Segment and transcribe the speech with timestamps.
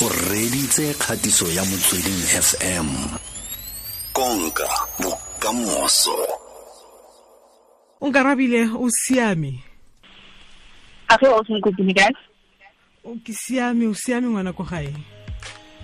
[0.00, 2.88] o reditse kgatiso ya motsweding fm
[4.12, 4.68] konka
[5.02, 6.14] bokamoso.
[8.00, 9.58] O nkarabile o siame?
[11.08, 12.14] A ge o senkopile kae
[13.04, 14.94] o ke siame o siame ngwana ko gae?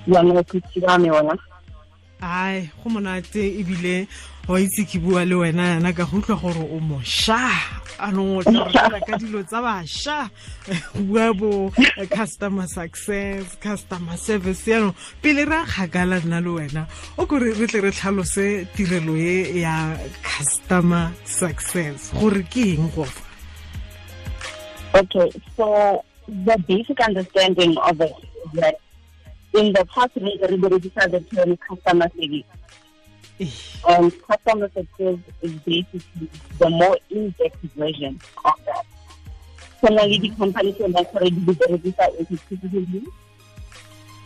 [0.06, 1.34] Yone ke siame ona
[2.22, 4.06] ai go monate ebile
[4.48, 7.50] wa itse ke bua le wena yana ka go utlwa gore o mošwa.
[7.98, 10.30] Anong o tla ka dilo tsa bašwa.
[10.94, 11.72] Bua bo
[12.10, 16.86] customer success customer service yaanong pele re a kgakala nna le wena
[17.18, 22.12] o kore re tle re tlhalose tirelo e ya customer success.
[22.12, 23.24] Gore ke eng gofa
[24.94, 28.14] okay so the basic understanding of it
[28.54, 28.78] that
[29.54, 32.44] in the past re re berekisa the term customer service.
[33.88, 38.86] And customer success is basically the more in-depth version of that.
[39.80, 43.04] So now the company tse leng gore di berekisa exclusively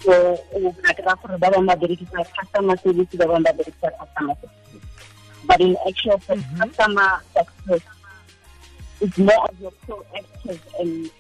[0.05, 0.13] so
[0.55, 4.35] o ka kry-a gore ba bangwe ba berekisa customer service ba bangwe ba berekisa customer
[4.41, 4.83] success
[5.47, 6.63] but in actual fact mm-hmm.
[6.63, 7.85] customer success
[9.01, 11.11] is more of your proactive and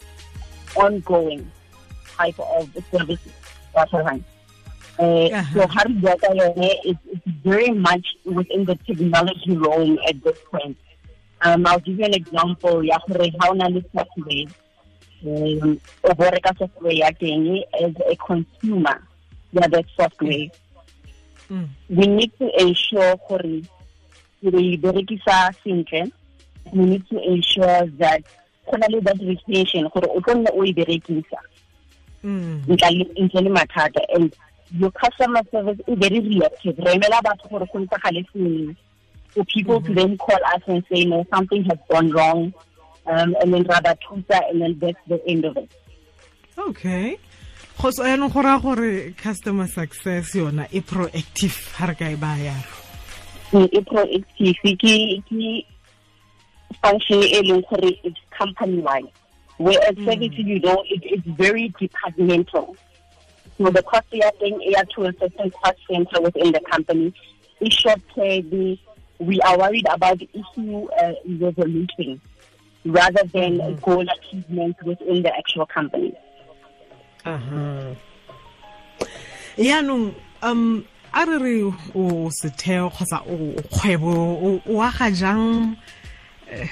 [0.78, 1.42] ongoing
[2.16, 3.34] type of services
[4.98, 5.44] uh, Uh-huh.
[5.54, 6.34] so how do you get that
[6.84, 10.76] it's, it's very much within the technology realm at this point.
[11.40, 12.82] Um, I'll give you an example.
[12.84, 14.50] Ya gore ha o na le software,
[15.22, 18.98] um, o bereka software ya teng as a consumer
[19.52, 20.50] ya that software.
[21.48, 21.68] Mm.
[21.88, 23.62] We need to ensure gore
[24.42, 26.10] re berekisa sentle.
[26.72, 28.22] We need to ensure that
[28.66, 31.38] go na le that retention gore o tlo nne o e berekisa.
[32.24, 34.34] Ntle le- mathata and
[34.72, 36.78] your customer service is very reactive.
[36.78, 38.76] Re emela batho gore go ntsagale sengwe
[39.30, 42.52] for people to then call us and say no something has gone wrong
[43.06, 45.70] um, and then rather thusa and then that's the end of it.
[46.58, 47.18] Okay.
[47.80, 52.14] Go so yaanong go raya gore customer success yona e proactive ga re ka e
[52.16, 52.52] baya.
[52.52, 52.74] Yalo
[53.52, 54.56] Mm, e proactive.
[54.76, 55.64] Ke
[56.82, 59.08] function e leng gore it's company wide
[59.58, 62.76] whereas service you know it, it's very departmental.
[63.58, 67.12] So the cost ya thing ya to a certain cost center within the company.
[67.60, 68.78] Is short term.
[69.18, 72.20] We are worried about the issue uh, resolution
[72.84, 76.14] rather than goal achievement within the actual company.
[77.26, 77.94] Aha
[79.58, 81.62] yaanong um a re re
[81.94, 84.12] o setheo kgotsa o kgwebo
[84.46, 85.76] o- o aga jang
[86.50, 86.68] eh,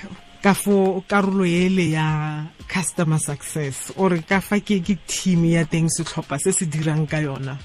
[0.47, 5.91] ka fo karolo ele ya customer success ore ka fa ke ke team ya teng
[5.91, 7.59] setlhopha se se dirang ka yona.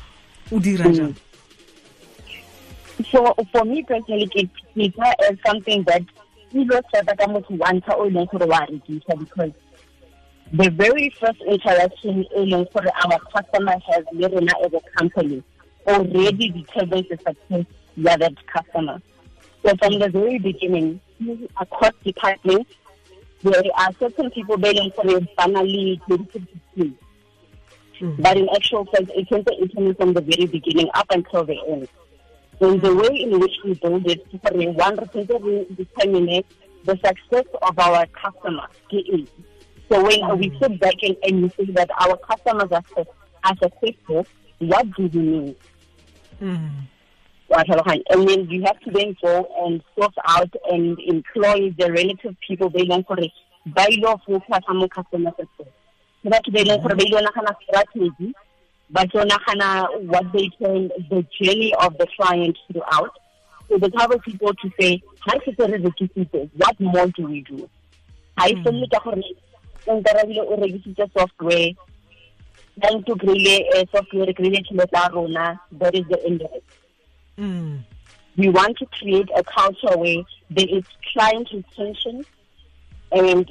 [0.50, 0.98] O dira hmm.
[0.98, 1.14] jang?
[3.14, 6.02] So for me personally ke tsa as something that
[6.58, 9.54] e lo tshepa ka motho wa ntlha o leng gore wa rekisa because
[10.50, 15.44] the very first interaction e leng gore our customer has le rena as a company
[15.86, 18.98] already determines the success ya that customer.
[19.62, 20.98] So from the very beginning
[21.60, 22.72] across departments
[23.44, 26.00] there are certain people ba e leng gore ba na le
[28.18, 31.88] but in actual fact it can be from the very beginning up until the end
[32.62, 36.44] in the way in which we build it, for one representative will determine
[36.84, 38.70] the success of our customers.
[39.90, 42.84] So when we sit back and, and we say that our customers are,
[43.44, 44.28] are successful,
[44.60, 45.56] what do we mean?
[46.42, 46.72] Mm.
[47.54, 52.70] And then you have to then go and source out and employ the relative people
[52.70, 53.18] they learn for.
[53.66, 55.74] Ba ile go focus on customer success.
[56.24, 58.34] Ke batho ba e leng gore ba ile nagana strategy,
[58.90, 63.12] ba tlo nagana what they can, the journey of the client throughout.
[63.70, 67.70] So the type people to say, ha se re rekisitse, what more do we do?
[68.38, 69.22] Ha e felle ka gore
[69.88, 71.74] o nkarabile o rekisitse software,
[72.78, 76.64] ba ntse o kry-ile eh, software, re kry-ile rona, that is the it.
[77.42, 77.84] Mm.
[78.38, 82.24] we want to create a culture where there is client retention
[83.12, 83.50] and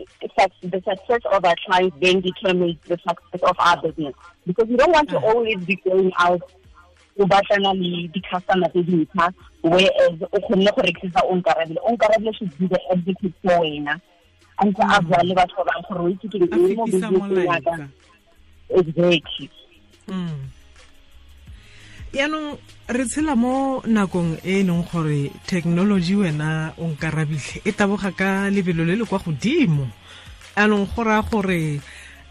[0.62, 4.14] the success of our clients then determines the success of our business.
[4.46, 6.40] Because we don't want to always be going out
[7.18, 9.32] o batlana le di-customer tse dintsha
[9.62, 11.20] whereas o kgonne go
[11.88, 14.00] onkarabile should be the advocate for wena
[14.58, 17.44] a ntse a bua le batho ba bangwe gore o itse ke eng mo business
[17.44, 17.88] ya
[18.70, 19.50] exactly
[20.08, 20.48] Mm.
[22.12, 22.58] Yaanong
[22.88, 28.50] re tshela mo nakong e e leng gore technology wena o nkarabitlhe e taboga ka
[28.50, 29.86] lebelo le le kwa godimo.
[30.56, 31.80] Anong go raya gore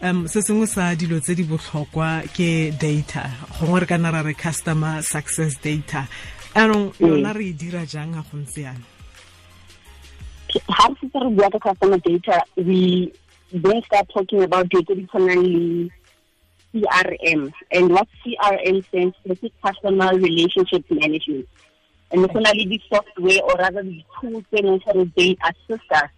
[0.02, 4.20] um se sengwe sa dilo tse di botlhokwa ke data gongwe re ka na ra
[4.20, 6.08] re customer success data.
[6.54, 8.84] Anong yona re e dira jang ga go ntse yana
[10.58, 13.12] ga re setse re bua ka customer data we
[13.52, 15.90] then start talking about data di tshwanang le
[16.74, 17.52] CRM.
[17.72, 21.48] And what CRM stands for is Customer Relationship Management.
[22.12, 26.10] And it's only the software or rather the tools that they assist us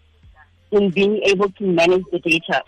[0.70, 2.62] in being able to manage the data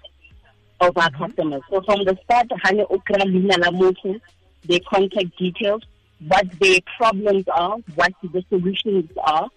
[0.80, 1.24] of our mm-hmm.
[1.24, 1.62] customers.
[1.70, 4.20] So from the start, Hane Okra Lina Lamoto,
[4.66, 5.82] their contact details,
[6.26, 9.48] what their problems are, what the solutions are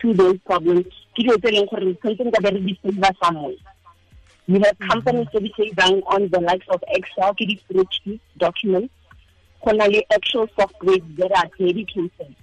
[0.00, 0.86] to those problems.
[4.46, 8.92] You have companies that say down on the likes of Excel, spreadsheet documents,
[9.62, 12.36] Only actual software that are dedicated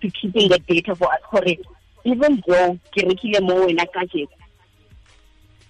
[0.00, 1.20] to keeping the data for us.
[1.30, 1.66] Correct.
[2.04, 4.04] Even though ke rekile mo wena ka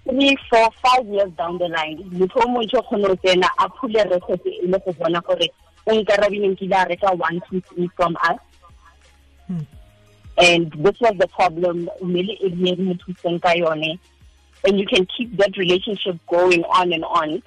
[0.04, 4.10] three four five years down the line motho o montšho kgone go tsena a phule
[4.10, 5.48] record e le go bona gore
[5.86, 8.38] o nkarabile nkile a reka one two three from us.
[9.46, 9.60] Hmm.
[10.38, 11.88] and this was the problem.
[12.00, 13.98] Really e rile re mo thuseng ka yone
[14.64, 17.42] and you can keep that relationship going on and on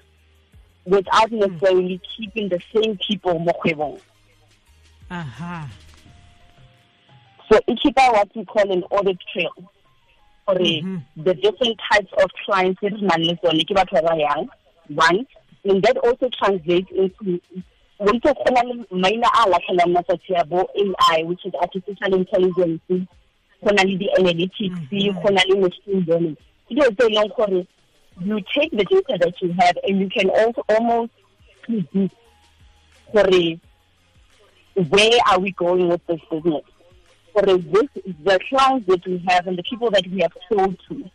[0.86, 1.40] without hmm.
[1.40, 4.00] necessarily keeping the same people mo kgwebong
[5.10, 5.66] uh-huh.
[7.52, 9.52] so it keep what we call an audit trail
[10.48, 11.24] gore mm-hmm.
[11.24, 14.48] the different types of clients that re nang le tsone ke batho ba yang
[14.96, 15.20] one
[15.66, 17.40] and that also translates into
[18.00, 18.76] wonte go na le
[19.06, 24.80] maina a latlhelang matsatsi a bo AI which is artificial intelligence go na le di-analytics
[24.80, 25.22] mm-hmm.
[25.22, 26.38] go na le machine learning
[26.70, 27.66] dilo tse e leng gore
[28.20, 31.12] you take the data that you have and you can also almost
[31.62, 32.16] predict
[33.14, 33.60] gore
[34.90, 36.64] where are we going with this business
[37.38, 37.88] for this,
[38.24, 41.10] the clients that we have and the people that we have sold to,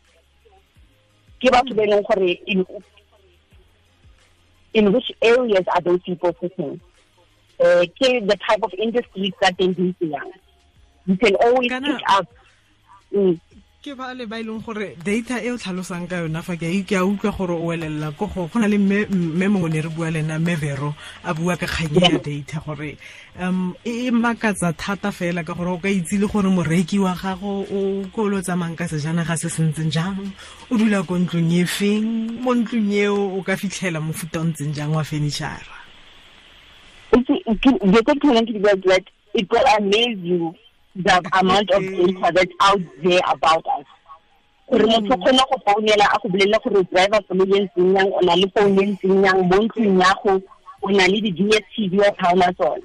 [1.40, 1.88] give up to them
[2.46, 2.66] in,
[4.75, 6.81] in which areas are those people sitting?
[7.60, 9.94] Uh, the type of industries that they do.
[11.06, 12.26] You can always pick up.
[13.12, 13.40] Mm,
[13.82, 16.70] ke ba le ba ileng e gore data e o tlhalosang ka yona fa ke
[16.87, 19.02] ke a utlwa gore o elelela ko go na le me
[19.50, 20.94] mongwe ne re bua le ena mevero
[21.26, 22.94] a bua ka kganye ya data gore
[23.43, 27.67] um e makatsa thata fela ka gore o ka itse le gore moreki wa gago
[27.67, 30.31] o kolo tsamayng ka sejanaga se sentseng jang
[30.70, 34.70] o dula ko ntlong e feng mo ntlong eo o ka fitlhela mofuta o ntseng
[34.70, 35.58] jang wa furnitura
[39.35, 40.55] it will amaze you
[40.94, 43.86] the amount of data that's out there about us.
[44.70, 48.20] Gore motho kgone go founela a go bolelela gore driver koloi e ntseng yang o
[48.20, 50.42] na le phone e ntseng yang mo ntlong yago
[50.82, 52.82] o na le di-dstv or taona tsone.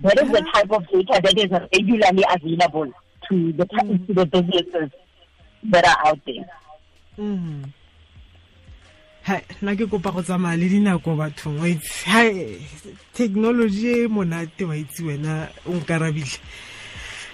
[0.00, 0.52] That is the mm-hmm.
[0.52, 2.92] type of data that is regularly available
[3.28, 4.06] to the, mm-hmm.
[4.06, 4.90] to the businesses
[5.70, 6.46] that are out there.
[7.18, 7.72] Mm.
[9.62, 11.58] nna ke kopa go tsamaya le dinako bathong.
[13.12, 16.38] Technology e monate wa itse wena o nkarabitlhe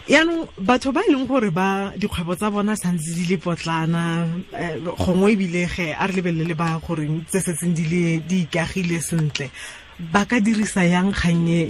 [0.08, 4.76] yaanong batho ba e leng gore ba dikgwebo tsa bona santse di le potlana eh,
[4.82, 5.36] gongwe
[5.94, 9.50] a re lebelele ba goreng tse setseng di ikagile sentle
[10.10, 11.14] ba ka dirisa yang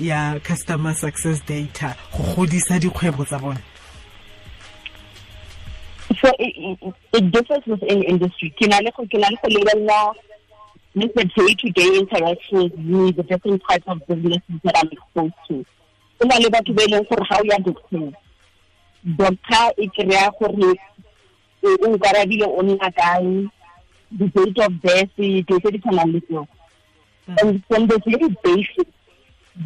[0.00, 3.60] ya customer success data go godisa dikgwebo tsa bona
[6.20, 6.78] so it,
[7.12, 9.04] it differs within industry ke na le go
[11.14, 15.64] the day-to-day interactions with the different types of businesses that I'm exposed to.
[16.22, 18.12] Go na le batho ba e leng gore ga o ya doctor
[19.02, 20.78] doctor e kry-a gore
[21.82, 23.50] o nkarabile o nna kae
[24.12, 26.46] the date of death dilo tse di tshwanang le tseo.
[27.26, 28.86] And from the very basic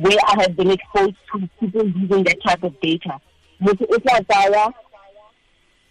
[0.00, 3.20] where I have been exposed to people using that type of data
[3.60, 4.72] motho o tla tsaya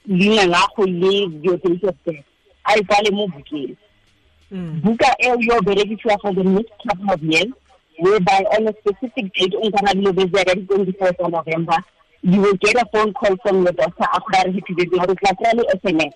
[0.08, 2.26] leina la go le your date of death
[2.66, 3.78] a e kwale mo bukeng.
[4.52, 4.82] Mm.
[4.82, 7.54] Buka eo yo berekisiwa for the next couple of years
[8.00, 11.84] whereby on a specific date on nkarabile o bezea di-twenty-fourth of november
[12.26, 16.14] you will get a phone call from your doctor after he did the SMS.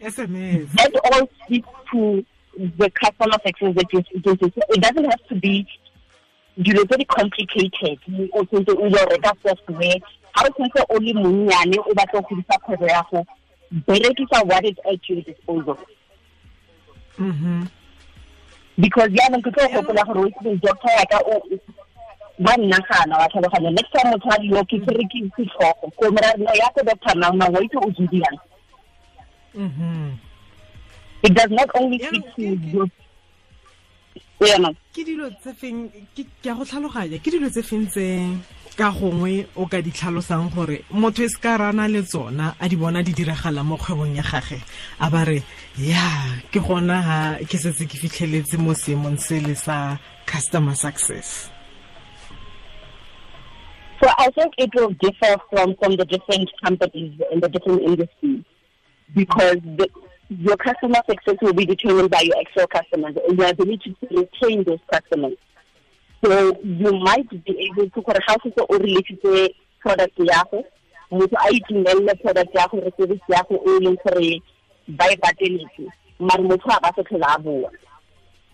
[0.00, 0.72] SMS.
[0.72, 2.24] That all speaks to
[2.56, 4.50] the customer success that you're speaking to.
[4.50, 5.66] So it doesn't have to be
[6.56, 7.98] you know very complicated.
[8.32, 9.98] O tsentse o ile reka software.
[10.32, 13.26] Ha o tsentse o le monnyane o batla go godisa kgwebo ya go
[13.86, 15.78] berekisa what is at your disposal.
[17.18, 17.62] Mm-hmm.
[18.78, 21.18] Because yaanong ke tlo gopola gore o itse doctor ya ka
[22.38, 26.48] ba nnagana wa tlhaloganya next time motho a dilo ke kere ke setlhogo ko merano
[26.56, 28.38] ya ko doctor nang nang wa itse o jodiang
[31.22, 32.88] it does not only speak to you
[34.40, 38.08] ke dilo tse feng ke a go tlhaloganya ke dilo tse feng tse?
[38.76, 39.80] Ka gongwe o ka
[40.54, 44.16] gore motho e se ka rana le tsona a di bona di diragala mo kgwebong
[44.16, 44.60] ya gage
[45.00, 45.42] a ba re
[45.78, 51.50] ya ke gona ke setse ke fitlheletse mo seemong se le sa customer success
[54.02, 58.42] So I think it will differ from, from the different companies in the different industries
[59.14, 59.88] because the,
[60.28, 64.64] your customer success will be determined by your actual customers and your ability to retain
[64.64, 65.36] those customers.
[66.22, 70.64] So you might be able to gore ga se o relate product ya go
[71.10, 74.42] motho a itumelle product ya go re service ya go e leng gore
[74.88, 75.86] ba e pateletse
[76.20, 77.70] mare motho a ba se tlhola a boa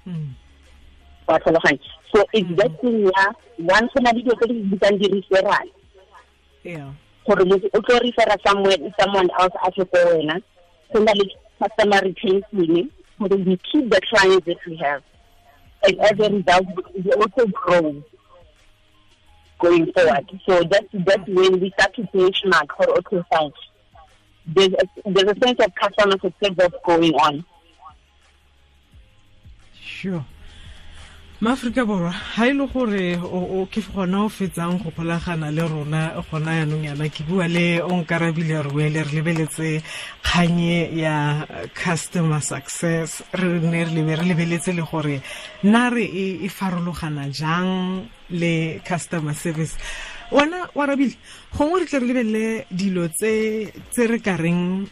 [0.05, 0.33] hmm.
[1.29, 1.81] wa tlhaloganya.
[2.15, 3.11] So investing hmm.
[3.13, 5.69] ya once go na le dilo tse di bitsang di-referral
[7.27, 10.41] gore motho o tlo refera someone else as a tle ko wena
[10.93, 11.25] go na le
[11.61, 15.03] customer retention so we keep the clients that we have
[15.85, 18.03] and as a result we also grow
[19.59, 20.41] going forward.
[20.47, 23.53] So that's that's when we start to benchmark for okay fine
[24.49, 27.45] there's a, there's a sense of customer success that's going on.
[29.81, 30.25] Sure
[31.41, 36.11] maaforika borwa ga e le gore o ke gona o fetsang go golagana le rona
[36.33, 39.81] gona yanong yana ke bua le onkarabile re boele re lebeletse
[40.25, 41.47] kganye ya
[41.79, 45.23] customer success re ne re lebeletse le gore
[45.63, 46.11] nna re
[46.43, 49.79] e farologana jang le customer service.
[50.33, 51.15] Wona wa rabile
[51.55, 54.91] gongwe re tle re lebelele dilo tse re ka reng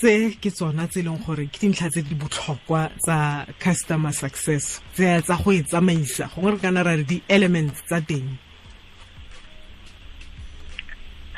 [0.00, 4.80] tse ke tsona tse leng gore ke dintlha tse di botlhokwa tsa customer success.
[4.96, 8.30] Tse tsa go e tsamaisa gongwe re kana ra re di-elements tsa teng.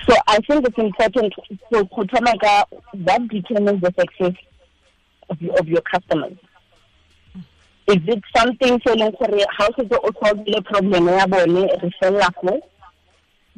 [0.07, 1.35] So i think it's important
[1.71, 2.65] so go thoma ka
[3.07, 4.35] that determines the success
[5.29, 6.39] of your, of your customers.
[7.91, 12.31] Is it something se leng gore ga o setse o problem ya bone re felela
[12.39, 12.61] go?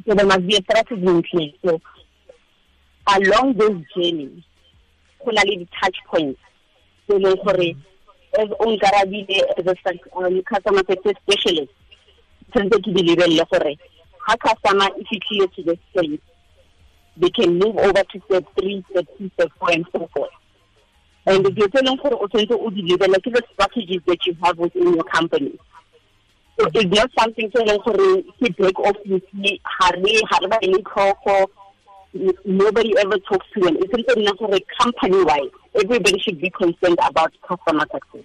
[0.07, 1.53] So there must be a strategy in place.
[1.63, 1.79] So
[3.07, 4.43] along this journey
[5.25, 6.39] go na le di-touch points
[7.07, 7.75] se leng gore
[8.39, 9.37] as o nkarabile
[10.15, 11.73] um, customer success specialist
[12.51, 13.77] tshwanetse ke di lebelele gore
[14.27, 16.19] ga customer e fitlhile to the stage
[17.17, 20.31] they can move over to step three step two step four and so forth.
[21.25, 24.35] And dilo tse leng gore o tshwanetse o di lebelele ke the strategies that you
[24.43, 25.57] have within your company.
[26.59, 31.47] So it's not something se leng gore ke break off ga re ba le tlhogo
[32.45, 33.77] nobody ever talks to them.
[33.79, 35.51] It's something not a company wide.
[35.75, 38.23] Everybody should be concerned about customer success.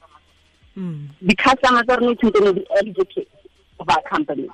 [0.77, 1.09] Mm.
[1.23, 3.27] The customers are not to be educated
[3.81, 4.49] of our company.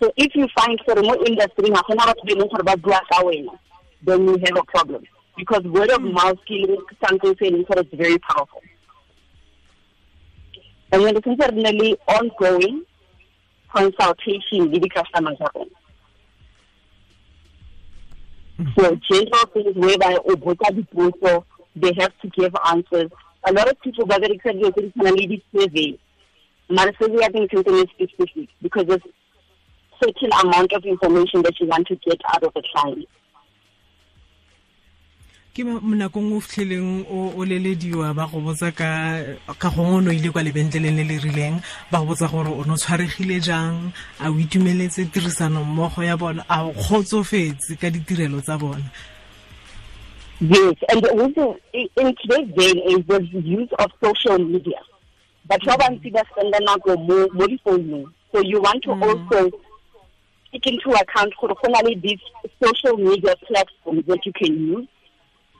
[0.00, 1.70] So if you find for more industry,
[4.02, 5.04] then you have a problem.
[5.36, 8.62] Because word of mouth killing something saying for it's very powerful.
[10.90, 12.84] And when it's certainly ongoing
[13.74, 15.68] consultation with the customers are on.
[18.58, 21.44] So general things whereby Obota Diposo,
[21.76, 23.10] they have to give answers.
[23.44, 25.98] A lot of people gather except you can lead survey.
[26.68, 29.02] My survey I think something is specific because there's
[30.02, 33.06] certain amount of information that you want to get out of the client.
[35.58, 39.26] Ke nakong o fitlheleng o lelediwa ba go botsa ka
[39.74, 41.58] gongwe o ne ile kwa lebentleleng le le rileng
[41.90, 43.90] ba go botsa gore o ne o tshwaregile jang
[44.22, 48.86] a o itumeletse tirisano mmogo ya bona a o kgotsofetse ka ditirelo tsa bona
[50.38, 54.78] Yes, and also in today's day and age, there's the use of social media.
[55.48, 58.06] But how about people spend nako mo mo difounung?
[58.30, 59.02] So you want to mm.
[59.02, 59.50] also
[60.52, 62.22] take into account gore go na le these
[62.62, 64.88] social media platforms that you can use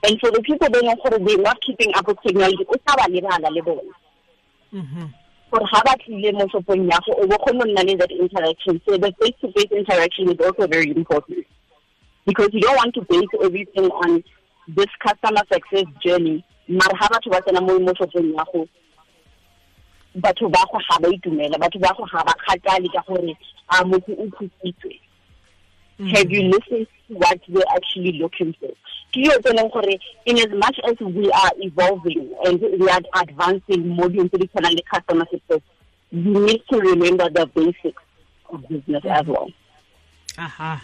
[0.03, 3.05] and for the people they know they're not keeping up with technology o sa ba
[3.11, 3.91] lebala le bone
[4.73, 5.05] mm-hmm.
[5.51, 8.81] gore ga ba tlile mo shopong ya go o bo kgone nna le that interaction.
[8.85, 11.45] So the face to face interaction is also very important.
[12.25, 14.23] Because you don't want to base everything on
[14.67, 16.43] this customer success journey.
[16.67, 18.67] Mara ga batho ba tsena mo mo shopong ya go
[20.15, 23.33] batho ba go ga ba itumela batho ba go ga ba kgatale ka gore
[23.69, 24.99] a motho o thusitswe
[25.99, 26.15] Mm-hmm.
[26.15, 28.69] have you listened to what we're actually looking for
[30.25, 34.47] in as much as we are evolving and we are advancing more into the
[34.89, 35.59] customer success,
[36.11, 38.01] you need to remember the basics
[38.49, 39.49] of business as well.
[40.37, 40.83] Aha.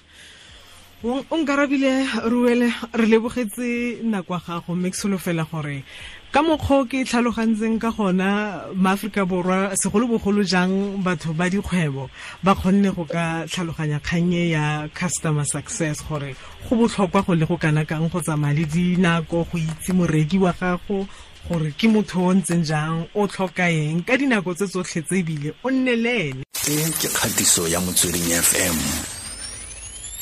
[1.03, 5.83] O nkarabile ruele re lebogetse nakwa gago mme ke solofela gore
[6.31, 12.09] ka mokgwa ke tlhalogantseng ka gona maaforika borwa segolobogolo jang batho ba dikgwebo
[12.43, 16.35] ba kgonne go ka tlhaloganya kgannye ya customer success gore
[16.69, 20.51] go botlhokwa go le go kana kang go tsamaya le dinako go itse moreki wa
[20.51, 21.07] gago
[21.47, 25.53] gore ke motho o ntseng jang o tlhoka eng ka dinako tse tsotlhe tse ebile
[25.63, 26.43] o nne le ene.
[26.65, 29.14] E ke kgatiso ya motsweding fm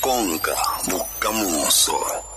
[0.04, 0.54] Conca
[0.86, 2.33] do Camuso.